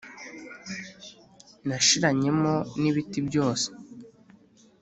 [1.67, 3.67] nashiranyemo nibiti byose